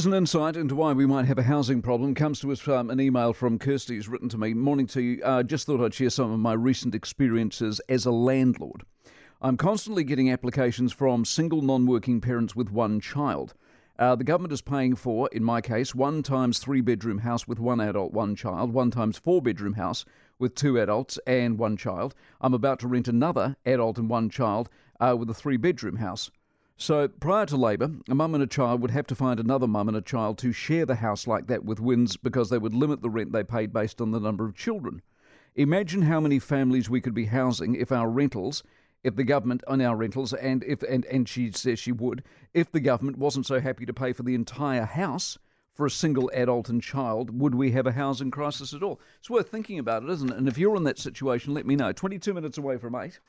[0.00, 2.14] Here's an insight into why we might have a housing problem.
[2.14, 4.54] Comes to us from an email from Kirsty who's written to me.
[4.54, 5.22] Morning to you.
[5.22, 8.84] Uh, just thought I'd share some of my recent experiences as a landlord.
[9.42, 13.52] I'm constantly getting applications from single non working parents with one child.
[13.98, 17.60] Uh, the government is paying for, in my case, one times three bedroom house with
[17.60, 20.06] one adult, one child, one times four bedroom house
[20.38, 22.14] with two adults and one child.
[22.40, 26.30] I'm about to rent another adult and one child uh, with a three bedroom house.
[26.80, 29.88] So prior to Labour, a mum and a child would have to find another mum
[29.88, 33.02] and a child to share the house like that with WINZ because they would limit
[33.02, 35.02] the rent they paid based on the number of children.
[35.56, 38.62] Imagine how many families we could be housing if our rentals
[39.04, 42.24] if the government on our rentals and if and, and she says she would
[42.54, 45.36] if the government wasn't so happy to pay for the entire house
[45.74, 48.98] for a single adult and child would we have a housing crisis at all?
[49.18, 50.38] It's worth thinking about it isn't it?
[50.38, 51.92] And if you're in that situation let me know.
[51.92, 53.20] 22 minutes away from 8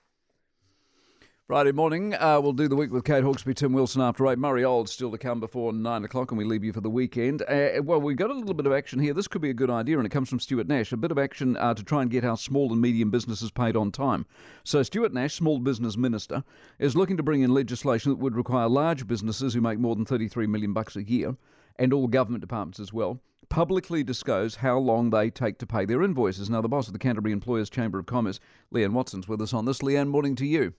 [1.51, 4.39] Friday morning, uh, we'll do the week with Kate Hawkesby, Tim Wilson after 8.
[4.39, 7.41] Murray Old still to come before 9 o'clock, and we leave you for the weekend.
[7.41, 9.13] Uh, well, we've got a little bit of action here.
[9.13, 10.93] This could be a good idea, and it comes from Stuart Nash.
[10.93, 13.76] A bit of action uh, to try and get our small and medium businesses paid
[13.76, 14.26] on time.
[14.63, 16.41] So, Stuart Nash, Small Business Minister,
[16.79, 20.05] is looking to bring in legislation that would require large businesses who make more than
[20.05, 21.35] 33 million bucks a year,
[21.76, 26.01] and all government departments as well, publicly disclose how long they take to pay their
[26.01, 26.49] invoices.
[26.49, 28.39] Now, the boss of the Canterbury Employers Chamber of Commerce,
[28.73, 29.79] Leeann Watson's with us on this.
[29.79, 30.73] Leeann, morning to you.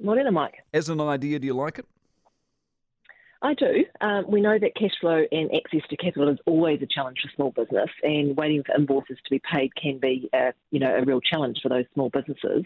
[0.00, 0.54] Morning, Mike.
[0.72, 1.86] As an idea, do you like it?
[3.42, 3.84] I do.
[4.00, 7.30] Um, we know that cash flow and access to capital is always a challenge for
[7.34, 11.04] small business, and waiting for invoices to be paid can be, a, you know, a
[11.04, 12.64] real challenge for those small businesses.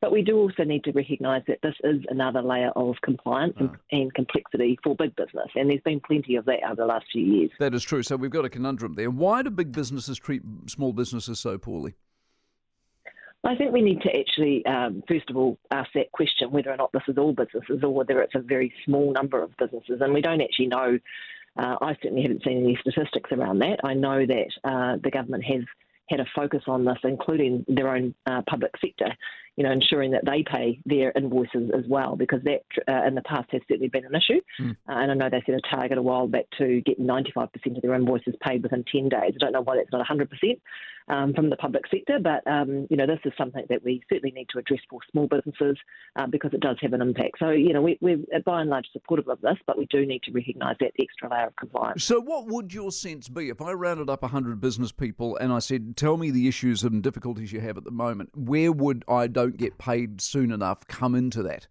[0.00, 3.64] But we do also need to recognise that this is another layer of compliance oh.
[3.64, 3.78] and, ah.
[3.90, 7.24] and, complexity for big business, and there's been plenty of that over the last few
[7.24, 7.50] years.
[7.58, 8.02] That is true.
[8.04, 9.10] So we've got a conundrum there.
[9.10, 11.94] Why do big businesses treat small businesses so poorly?
[13.44, 16.76] I think we need to actually, um, first of all, ask that question whether or
[16.76, 20.00] not this is all businesses or whether it's a very small number of businesses.
[20.00, 20.98] And we don't actually know.
[21.56, 23.80] Uh, I certainly haven't seen any statistics around that.
[23.84, 25.62] I know that uh, the government has
[26.08, 29.14] had a focus on this, including their own uh, public sector,
[29.58, 33.22] you know, ensuring that they pay their invoices as well, because that uh, in the
[33.22, 34.40] past has certainly been an issue.
[34.60, 34.70] Mm.
[34.70, 37.82] Uh, and I know they set a target a while back to get 95% of
[37.82, 39.32] their invoices paid within 10 days.
[39.34, 40.28] I don't know why that's not 100%
[41.08, 44.30] um, from the public sector, but, um, you know, this is something that we certainly
[44.30, 45.76] need to address for small businesses
[46.16, 47.38] uh, because it does have an impact.
[47.38, 50.22] So, you know, we, we're by and large supportive of this, but we do need
[50.24, 52.04] to recognise that extra layer of compliance.
[52.04, 55.58] So, what would your sense be if I rounded up 100 business people and I
[55.58, 58.30] said, tell me the issues and difficulties you have at the moment?
[58.36, 61.66] Where would I don't get paid soon enough come into that?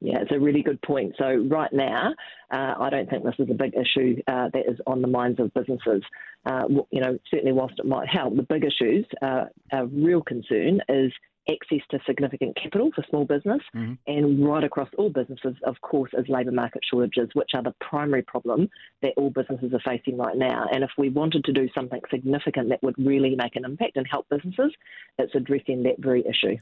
[0.00, 1.14] Yeah, it's a really good point.
[1.18, 2.14] So right now,
[2.52, 5.40] uh, I don't think this is a big issue uh, that is on the minds
[5.40, 6.02] of businesses.
[6.46, 10.80] Uh, you know, certainly whilst it might help, the big issues, uh, a real concern
[10.88, 11.12] is
[11.50, 13.94] access to significant capital for small business, mm-hmm.
[14.06, 18.22] and right across all businesses, of course, is labour market shortages, which are the primary
[18.22, 18.68] problem
[19.02, 20.66] that all businesses are facing right now.
[20.72, 24.06] And if we wanted to do something significant that would really make an impact and
[24.10, 24.72] help businesses,
[25.18, 26.56] it's addressing that very issue.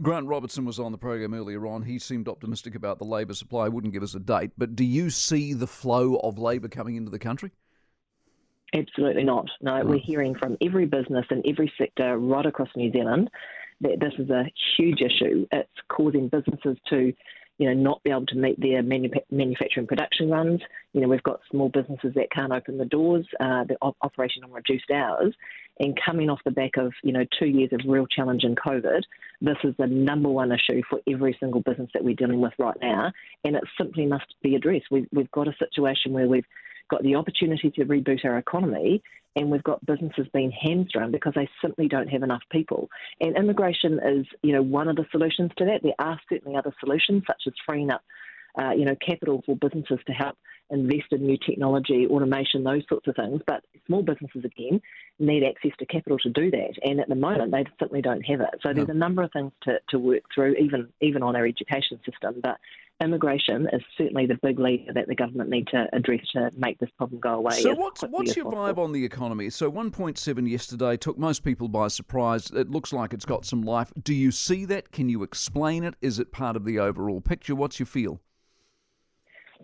[0.00, 1.82] Grant Robertson was on the program earlier on.
[1.82, 3.68] He seemed optimistic about the labour supply.
[3.68, 7.10] Wouldn't give us a date, but do you see the flow of labour coming into
[7.10, 7.50] the country?
[8.74, 9.48] Absolutely not.
[9.62, 13.30] No, we're hearing from every business in every sector right across New Zealand
[13.80, 14.44] that this is a
[14.76, 15.46] huge issue.
[15.52, 17.12] It's causing businesses to,
[17.58, 20.60] you know, not be able to meet their manu- manufacturing production runs.
[20.92, 24.44] You know, we've got small businesses that can't open the doors, uh, they're op- operating
[24.44, 25.34] on reduced hours.
[25.80, 29.02] And coming off the back of, you know, two years of real challenge in COVID,
[29.40, 32.76] this is the number one issue for every single business that we're dealing with right
[32.80, 33.12] now.
[33.44, 34.86] And it simply must be addressed.
[34.90, 36.46] We've, we've got a situation where we've
[36.88, 39.02] got the opportunity to reboot our economy,
[39.36, 42.88] and we've got businesses being hamstrung because they simply don't have enough people.
[43.20, 45.82] And immigration is, you know, one of the solutions to that.
[45.82, 48.02] There are certainly other solutions, such as freeing up,
[48.60, 50.36] uh, you know, capital for businesses to help
[50.70, 53.40] invest in new technology, automation, those sorts of things.
[53.46, 54.80] But small businesses, again,
[55.18, 56.74] need access to capital to do that.
[56.82, 58.60] And at the moment, they simply don't have it.
[58.62, 62.00] So there's a number of things to, to work through, even even on our education
[62.04, 62.40] system.
[62.42, 62.58] But
[63.02, 66.90] immigration is certainly the big lever that the government need to address to make this
[66.98, 67.60] problem go away.
[67.60, 68.64] So what's what's your possible.
[68.64, 69.50] vibe on the economy?
[69.50, 72.50] So 1.7 yesterday took most people by surprise.
[72.50, 73.92] It looks like it's got some life.
[74.02, 74.92] Do you see that?
[74.92, 75.94] Can you explain it?
[76.00, 77.54] Is it part of the overall picture?
[77.54, 78.20] What's your feel?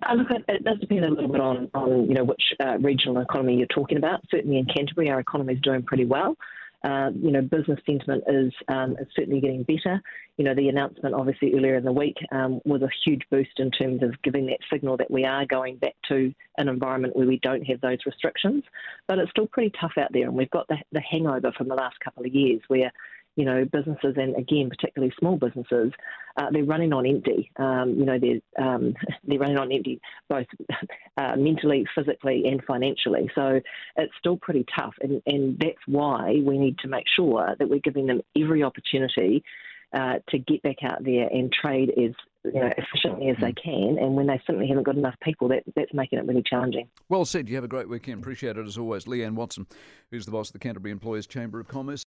[0.09, 3.21] Uh, look, it does depend a little bit on, on you know which uh, regional
[3.21, 4.21] economy you're talking about.
[4.31, 6.37] Certainly in Canterbury, our economy is doing pretty well.
[6.85, 10.03] Uh, you know, business sentiment is, um, is certainly getting better.
[10.37, 13.71] You know, the announcement obviously earlier in the week um, was a huge boost in
[13.71, 17.39] terms of giving that signal that we are going back to an environment where we
[17.39, 18.65] don't have those restrictions.
[19.09, 21.75] But it's still pretty tough out there, and we've got the, the hangover from the
[21.75, 22.93] last couple of years where
[23.37, 25.93] you know, businesses and again, particularly small businesses,
[26.37, 27.51] uh, they're running on empty.
[27.57, 28.95] Um, you know, they're um,
[29.25, 30.47] they're running on empty both
[31.17, 33.31] uh, mentally, physically, and financially.
[33.35, 33.61] So
[33.97, 37.81] it's still pretty tough, and and that's why we need to make sure that we're
[37.81, 39.43] giving them every opportunity
[39.95, 42.13] uh, to get back out there and trade as
[42.45, 43.63] you know, efficiently as they mm.
[43.63, 43.99] can.
[43.99, 46.89] And when they simply haven't got enough people, that, that's making it really challenging.
[47.09, 47.49] Well said.
[47.49, 48.21] You have a great weekend.
[48.21, 49.05] Appreciate it as always.
[49.05, 49.67] Leeann Watson,
[50.11, 52.03] who's the boss of the Canterbury Employers Chamber of Commerce.